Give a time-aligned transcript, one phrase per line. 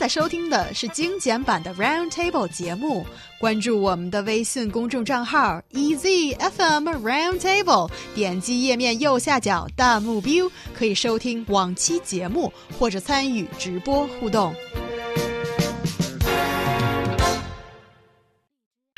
[0.00, 3.06] 在收听的是精简版的 Round Table 节目。
[3.38, 14.54] 关注我们的微信公众账号 EZFM Round Table，点击页面右下角弹幕 view，可以收听往期节目或者参与直播互动。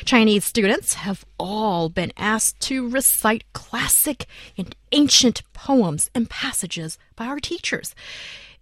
[0.05, 4.25] Chinese students have all been asked to recite classic
[4.57, 7.91] and ancient poems and passages by our teachers.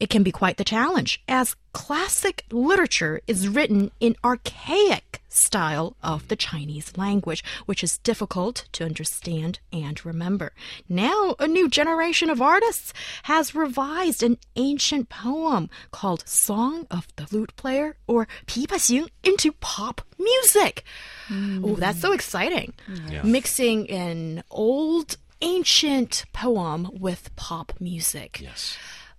[0.03, 6.27] It can be quite the challenge, as classic literature is written in archaic style of
[6.27, 10.55] the Chinese language, which is difficult to understand and remember.
[10.89, 17.29] Now, a new generation of artists has revised an ancient poem called Song of the
[17.31, 20.83] Lute Player or "Pipa Xing into pop music.
[21.29, 21.65] Mm.
[21.65, 22.75] Oh, that's so exciting.
[23.09, 23.23] Yeah.
[23.23, 28.41] Mixing an old ancient poem with pop music.
[28.43, 28.77] Yes.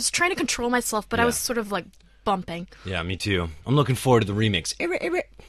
[0.00, 1.84] was I was trying to control myself, but I was sort of like
[2.24, 2.68] bumping.
[2.84, 3.48] Yeah, me too.
[3.66, 4.74] I'm looking forward to the remix.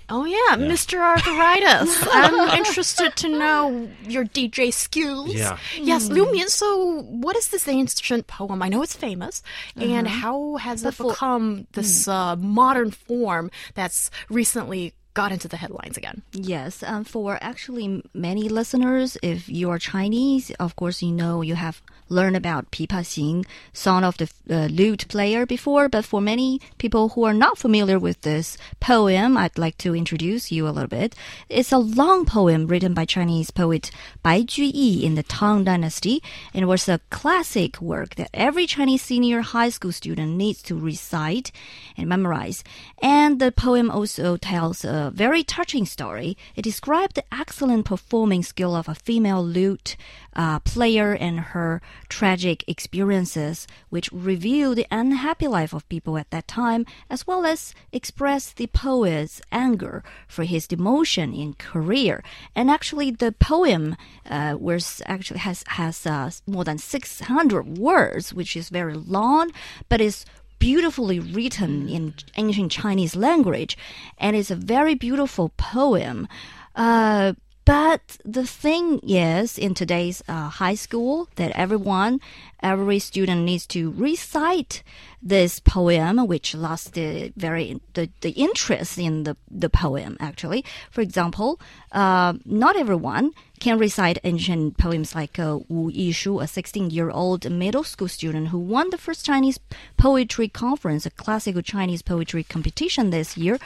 [0.10, 1.00] Oh yeah, Mr.
[1.00, 2.08] Arthritis.
[2.12, 5.34] I'm interested to know your DJ skills.
[5.34, 5.58] Yeah.
[5.78, 8.62] Yes, Liu Mian, so what is this ancient poem?
[8.62, 9.42] I know it's famous.
[9.78, 15.98] And how has it become this uh, modern form that's recently got into the headlines
[15.98, 16.24] again?
[16.34, 21.56] Yes, um, for actually many listeners, if you are Chinese, of course you know you
[21.56, 26.60] have learned about Pipa Xing, song of the uh, lute player, before, but for many
[26.78, 30.90] people who are not familiar with this poem, I'd like to introduce you a little
[30.90, 31.16] bit.
[31.50, 36.22] It's a long poem written by Chinese poet Bai Juyi in the Tang Dynasty,
[36.54, 40.78] and it was a classic work that every Chinese senior high school student needs to
[40.78, 41.52] recite
[41.98, 42.64] and memorize.
[43.02, 46.38] And the poem also tells a very touching story.
[46.56, 49.96] It describes the excellent performing skill of a female lute
[50.36, 56.48] uh, player and her tragic experiences, which reveal the unhappy life of people at that
[56.48, 62.24] time, as well as express the poet's anger for his demotion in career.
[62.56, 63.96] And actually, the poem
[64.30, 69.52] uh, was actually has has uh, more than 600 words, which is very long,
[69.90, 70.26] but is
[70.60, 73.76] beautifully written in ancient Chinese language,
[74.20, 76.28] and it's a very beautiful poem.
[76.76, 77.34] Uh,
[77.72, 82.20] but the thing is, in today's uh, high school, that everyone,
[82.62, 84.84] every student needs to recite
[85.24, 90.18] this poem, which lost the very the, the interest in the the poem.
[90.20, 91.62] Actually, for example,
[91.94, 98.10] uh, not everyone can recite ancient poems like uh, Wu Yishu, a 16-year-old middle school
[98.10, 99.60] student who won the first Chinese
[99.96, 103.60] poetry conference, a classical Chinese poetry competition this year.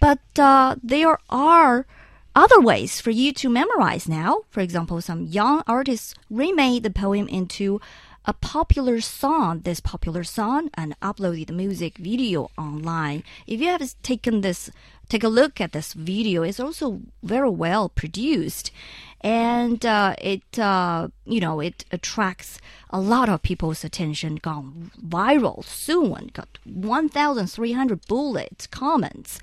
[0.00, 1.86] But uh, there are
[2.34, 4.42] other ways for you to memorize now.
[4.50, 7.80] For example, some young artists remade the poem into
[8.24, 13.24] a popular song, this popular song, and uploaded the music video online.
[13.46, 14.70] If you have taken this,
[15.08, 18.70] take a look at this video, it's also very well produced.
[19.20, 22.60] And uh, it, uh, you know, it attracts
[22.90, 29.40] a lot of people's attention, gone viral soon, got 1,300 bullet comments,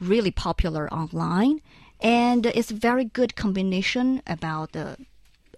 [0.00, 1.60] really popular online
[2.04, 4.96] and it's a very good combination about the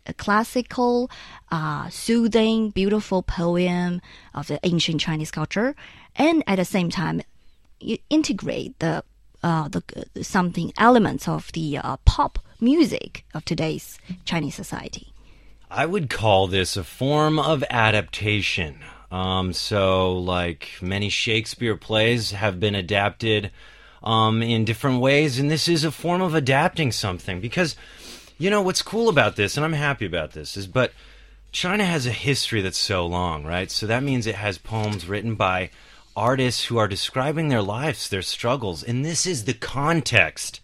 [0.09, 1.11] a classical,
[1.51, 4.01] uh, soothing, beautiful poem
[4.33, 5.75] of the ancient Chinese culture,
[6.15, 7.21] and at the same time,
[7.81, 9.03] you integrate the
[9.43, 9.83] uh, the
[10.23, 15.13] something elements of the uh, pop music of today's Chinese society.
[15.69, 18.79] I would call this a form of adaptation.
[19.11, 23.51] Um, so, like many Shakespeare plays have been adapted
[24.03, 27.41] um, in different ways, and this is a form of adapting something.
[27.41, 27.77] Because,
[28.39, 30.93] you know, what's cool about this, and I'm happy about this, is but
[31.53, 33.71] China has a history that's so long, right?
[33.71, 35.71] So that means it has poems written by
[36.17, 40.61] artists who are describing their lives, their struggles, and this is the context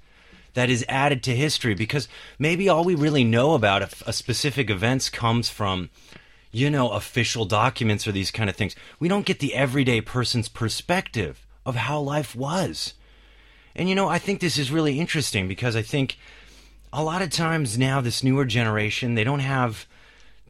[0.54, 2.08] that is added to history because
[2.38, 5.90] maybe all we really know about a, a specific events comes from
[6.50, 10.48] you know official documents or these kind of things we don't get the everyday person's
[10.48, 12.94] perspective of how life was
[13.74, 16.16] and you know i think this is really interesting because i think
[16.92, 19.86] a lot of times now, this newer generation, they don't have,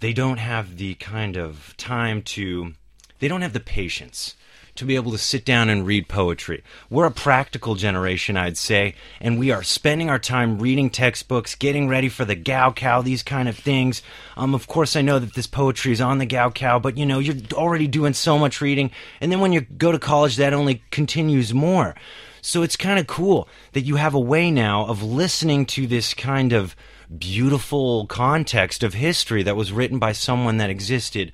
[0.00, 2.72] they don't have the kind of time to,
[3.20, 4.34] they don't have the patience
[4.74, 6.64] to be able to sit down and read poetry.
[6.90, 11.88] We're a practical generation, I'd say, and we are spending our time reading textbooks, getting
[11.88, 14.02] ready for the Gaokao, these kind of things.
[14.36, 17.18] Um, of course, I know that this poetry is on the Gaokao, but you know,
[17.18, 18.90] you're already doing so much reading,
[19.20, 21.94] and then when you go to college, that only continues more.
[22.42, 26.12] So it's kind of cool that you have a way now of listening to this
[26.12, 26.76] kind of
[27.16, 31.32] beautiful context of history that was written by someone that existed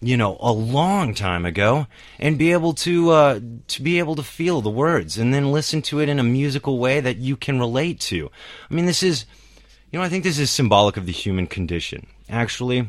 [0.00, 1.86] you know, a long time ago,
[2.20, 5.82] and be able to uh, to be able to feel the words and then listen
[5.82, 8.30] to it in a musical way that you can relate to.
[8.70, 9.26] I mean, this is,
[9.90, 12.06] you know, I think this is symbolic of the human condition.
[12.28, 12.88] Actually,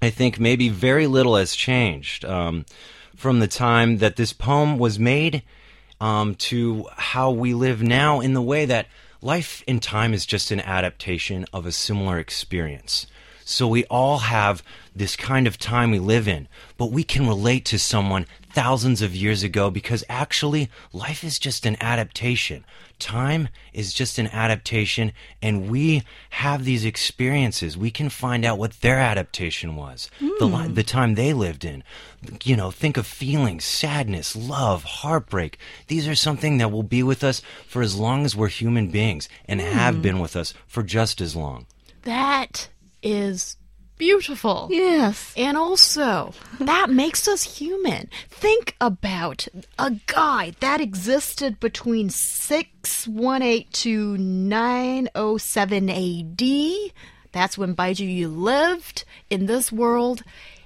[0.00, 2.64] I think maybe very little has changed um,
[3.14, 5.44] from the time that this poem was made
[6.02, 8.20] um, to how we live now.
[8.20, 8.88] In the way that
[9.22, 13.06] life in time is just an adaptation of a similar experience.
[13.44, 14.64] So we all have
[14.96, 19.14] this kind of time we live in, but we can relate to someone thousands of
[19.14, 22.64] years ago because actually life is just an adaptation.
[22.98, 27.76] Time is just an adaptation, and we have these experiences.
[27.76, 30.74] We can find out what their adaptation was, the, li- hmm.
[30.74, 31.82] the time they lived in.
[32.44, 35.58] You know, think of feelings, sadness, love, heartbreak.
[35.88, 39.28] These are something that will be with us for as long as we're human beings
[39.46, 40.02] and have hmm.
[40.02, 41.66] been with us for just as long.
[42.02, 42.68] That
[43.02, 43.56] is
[43.98, 44.68] beautiful.
[44.70, 45.32] Yes.
[45.36, 48.08] And also, that makes us human.
[48.28, 49.48] Think about
[49.78, 56.92] a guy that existed between 618 to 907 AD.
[57.32, 60.22] That's when Bai Juyi lived in this world.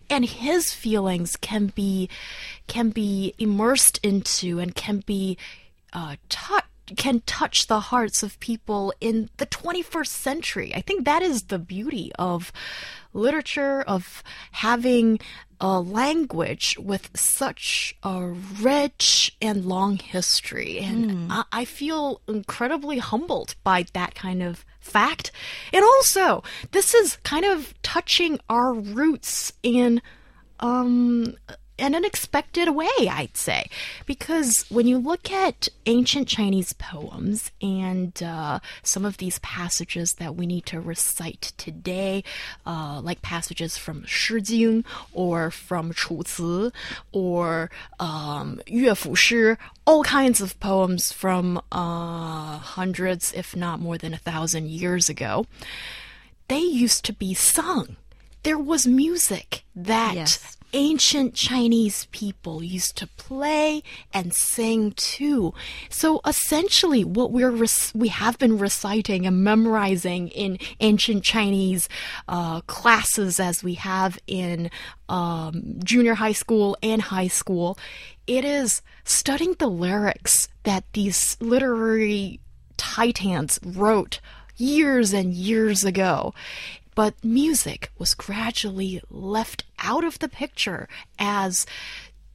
[0.08, 2.08] And his feelings can be
[2.68, 5.36] can be immersed into and can be
[5.92, 10.72] uh, touched can touch the hearts of people in the 21st century.
[10.74, 12.52] I think that is the beauty of
[13.16, 14.22] literature, of
[14.52, 15.18] having
[15.60, 20.78] a language with such a rich and long history.
[20.78, 25.32] And I, I feel incredibly humbled by that kind of fact.
[25.72, 26.42] And also,
[26.72, 30.02] this is kind of touching our roots in
[30.60, 31.36] um
[31.78, 33.68] an unexpected way, I'd say.
[34.06, 40.36] Because when you look at ancient Chinese poems and uh, some of these passages that
[40.36, 42.24] we need to recite today,
[42.66, 46.70] uh, like passages from Shi Jing or from Chu Ci
[47.12, 47.70] or
[48.00, 49.54] um, Yue Shi,
[49.86, 55.46] all kinds of poems from uh, hundreds, if not more than a thousand years ago,
[56.48, 57.96] they used to be sung.
[58.42, 60.55] There was music that Yes.
[60.76, 63.82] Ancient Chinese people used to play
[64.12, 65.54] and sing too.
[65.88, 67.64] So essentially, what we're
[67.94, 71.88] we have been reciting and memorizing in ancient Chinese
[72.28, 74.70] uh, classes, as we have in
[75.08, 77.78] um, junior high school and high school,
[78.26, 82.38] it is studying the lyrics that these literary
[82.76, 84.20] titans wrote
[84.58, 86.34] years and years ago.
[86.96, 90.88] But music was gradually left out of the picture
[91.20, 91.66] as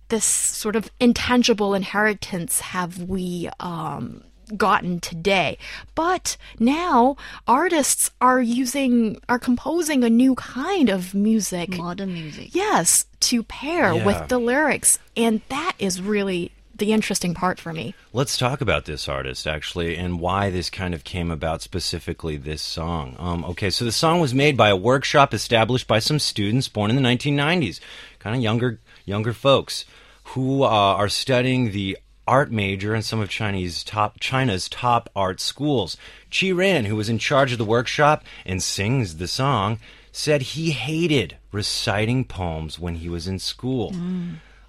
[0.10, 4.24] this sort of intangible inheritance have we um,
[4.56, 5.58] gotten today.
[5.96, 7.16] But now
[7.48, 11.78] artists are using, are composing a new kind of music.
[11.78, 12.54] Modern music.
[12.54, 14.06] Yes, to pair Yeah.
[14.06, 15.00] with the lyrics.
[15.18, 17.94] And that is really the interesting part for me.
[18.12, 22.62] Let's talk about this artist actually and why this kind of came about specifically this
[22.62, 23.16] song.
[23.20, 26.90] Um, okay, so the song was made by a workshop established by some students born
[26.90, 27.80] in the 1990s,
[28.20, 29.86] kind of younger younger folks
[30.24, 31.98] who uh, are studying the
[32.28, 35.98] art major in some of Chinese top China's top art schools.
[36.32, 39.80] Chi Ran, who was in charge of the workshop and sings the song,
[40.12, 43.94] said he hated reciting poems when he was in school.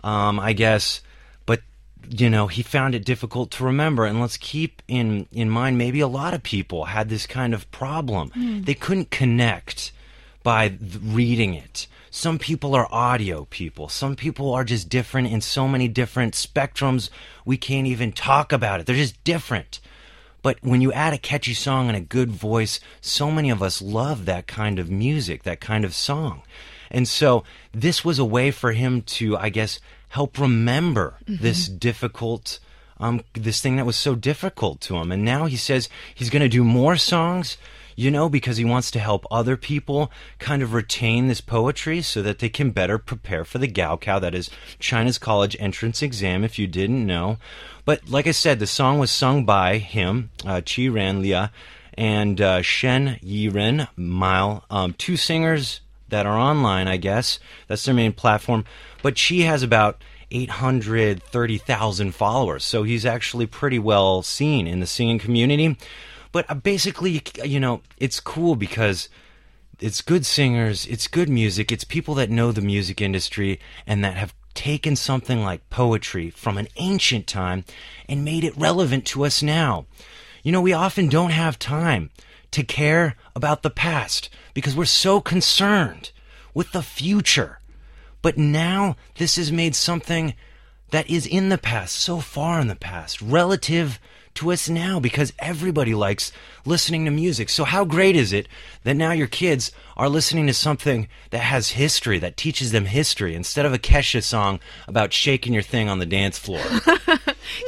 [0.05, 1.01] Um, I guess,
[2.09, 4.05] you know, he found it difficult to remember.
[4.05, 7.71] And let's keep in in mind, maybe a lot of people had this kind of
[7.71, 8.31] problem.
[8.31, 8.63] Hmm.
[8.63, 9.93] They couldn't connect
[10.43, 11.87] by th- reading it.
[12.11, 13.89] Some people are audio people.
[13.89, 17.09] Some people are just different in so many different spectrums.
[17.47, 18.87] We can't even talk about it.
[18.87, 19.81] They're just different.
[20.43, 23.81] But when you add a catchy song and a good voice, so many of us
[23.81, 26.43] love that kind of music, that kind of song.
[26.91, 29.81] And so this was a way for him to, I guess,
[30.13, 32.59] help remember this difficult,
[33.01, 35.11] um, this thing that was so difficult to him.
[35.11, 37.57] And now he says he's going to do more songs,
[37.97, 42.21] you know, because he wants to help other people kind of retain this poetry so
[42.21, 46.59] that they can better prepare for the Gaokao, that is China's college entrance exam, if
[46.59, 47.39] you didn't know.
[47.87, 51.53] But like I said, the song was sung by him, uh, Chi Ran Lia,
[51.95, 55.81] and uh, Shen Yiren Mile, um, two singers
[56.13, 57.41] that are online, I guess.
[57.67, 58.65] That's their main platform.
[59.03, 65.19] But she has about 830,000 followers, so he's actually pretty well seen in the singing
[65.19, 65.77] community.
[66.31, 69.09] But uh, basically, you know, it's cool because
[69.81, 74.17] it's good singers, it's good music, it's people that know the music industry and that
[74.17, 77.65] have taken something like poetry from an ancient time
[78.07, 79.87] and made it relevant to us now.
[80.43, 82.11] You know, we often don't have time
[82.53, 86.11] to care about the past because we're so concerned
[86.55, 87.59] with the future.
[88.23, 90.35] But now this has made something
[90.91, 93.99] that is in the past, so far in the past, relative
[94.35, 96.33] to us now because everybody likes
[96.65, 97.49] listening to music.
[97.49, 98.47] So, how great is it
[98.85, 103.35] that now your kids are listening to something that has history, that teaches them history,
[103.35, 106.63] instead of a Kesha song about shaking your thing on the dance floor?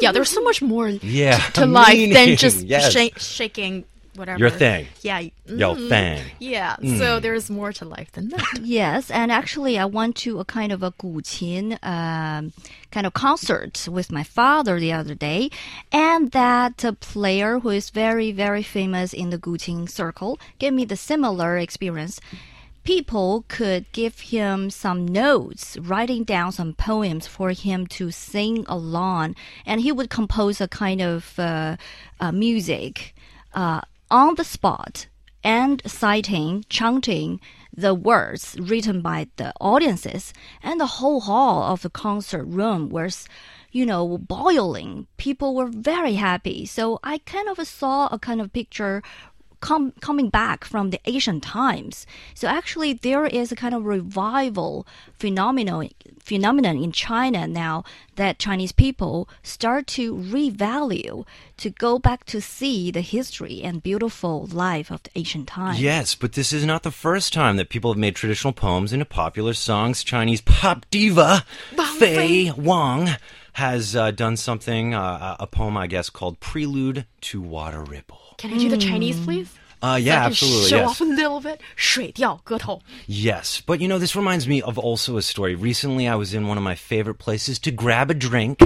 [0.00, 2.92] Yeah, there's so much more Yeah, to, life than just yes.
[2.92, 3.84] sha- shaking
[4.14, 4.38] whatever.
[4.38, 4.86] Your thing.
[5.02, 5.22] Yeah.
[5.22, 5.88] Mm, Your mm-hmm.
[5.88, 6.24] thing.
[6.38, 6.76] Yeah.
[6.76, 6.98] Mm.
[6.98, 8.60] So there's more to life than that.
[8.62, 9.10] yes.
[9.10, 12.52] And actually, I went to a kind of a guqin um,
[12.90, 15.50] kind of concert with my father the other day.
[15.92, 20.84] And that uh, player who is very, very famous in the guqin circle gave me
[20.84, 22.20] the similar experience
[22.84, 29.34] people could give him some notes, writing down some poems for him to sing along,
[29.66, 31.76] and he would compose a kind of uh,
[32.20, 33.14] uh, music.
[33.54, 33.80] Uh,
[34.14, 35.08] on the spot
[35.42, 37.40] and citing, chanting
[37.76, 43.28] the words written by the audiences, and the whole hall of the concert room was,
[43.72, 45.08] you know, boiling.
[45.16, 46.64] People were very happy.
[46.64, 49.02] So I kind of saw a kind of picture
[49.64, 52.06] com- coming back from the ancient times.
[52.34, 54.86] So actually, there is a kind of revival
[55.18, 55.88] phenomenon
[56.22, 57.84] phenomenon in China now
[58.16, 61.26] that Chinese people start to revalue
[61.58, 65.80] to go back to see the history and beautiful life of the ancient times.
[65.80, 69.04] Yes, but this is not the first time that people have made traditional poems into
[69.04, 70.04] popular songs.
[70.04, 71.44] Chinese pop diva
[71.98, 73.08] Fei Wang
[73.53, 78.19] has uh, done something, uh, a poem, I guess, called Prelude to Water Ripple.
[78.37, 79.53] Can I do the Chinese, please?
[79.81, 80.69] Uh, So yeah, I can absolutely.
[80.69, 80.89] Show yes.
[80.89, 81.61] off a little bit.
[81.75, 82.81] 水调歌头.
[83.07, 85.55] Yes, but you know, this reminds me of also a story.
[85.55, 88.59] Recently, I was in one of my favorite places to grab a drink,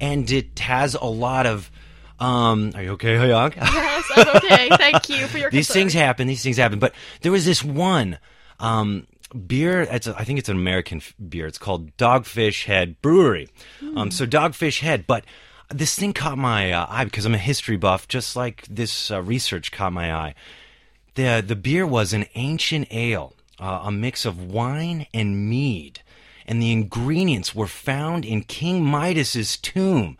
[0.00, 1.70] and it has a lot of.
[2.18, 3.54] Um, are you okay, Hayang?
[3.56, 4.68] Yes, I'm okay.
[4.78, 5.82] Thank you for your these concern.
[5.82, 6.28] things happen.
[6.28, 6.78] These things happen.
[6.78, 8.18] But there was this one
[8.58, 9.06] um,
[9.47, 9.81] beer.
[9.81, 11.47] It's a, I think it's an American f- beer.
[11.47, 13.49] It's called Dogfish Head Brewery.
[13.95, 15.25] Um, so Dogfish Head, but.
[15.71, 19.21] This thing caught my uh, eye because I'm a history buff, just like this uh,
[19.21, 20.33] research caught my eye.
[21.13, 26.01] The the beer was an ancient ale, uh, a mix of wine and mead,
[26.47, 30.17] and the ingredients were found in King Midas's tomb,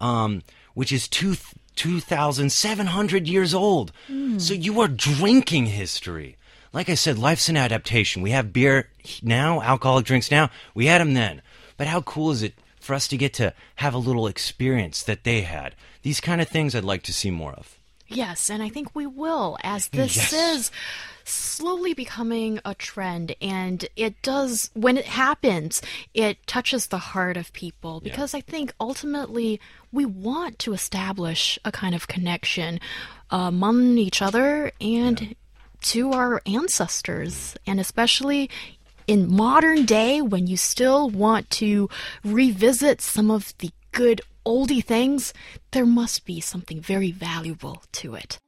[0.00, 0.44] um,
[0.74, 1.34] which is two
[1.74, 3.90] two thousand seven hundred years old.
[4.38, 6.36] So you are drinking history.
[6.74, 8.20] Like I said, life's an adaptation.
[8.20, 8.90] We have beer
[9.22, 10.50] now, alcoholic drinks now.
[10.74, 11.40] We had them then,
[11.76, 15.22] but how cool is it for us to get to have a little experience that
[15.22, 15.76] they had?
[16.02, 17.78] These kind of things I'd like to see more of.
[18.08, 20.32] Yes, and I think we will, as this Yes.
[20.32, 20.70] is
[21.24, 23.34] slowly becoming a trend.
[23.40, 25.80] And it does, when it happens,
[26.12, 29.60] it touches the heart of people because I think ultimately
[29.92, 32.80] we want to establish a kind of connection
[33.30, 35.34] among each other and
[35.84, 38.50] to our ancestors, and especially.
[39.06, 41.90] In modern day, when you still want to
[42.24, 45.34] revisit some of the good oldie things,
[45.72, 48.38] there must be something very valuable to it.